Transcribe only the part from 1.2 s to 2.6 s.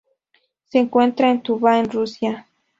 en Tuvá en Rusia.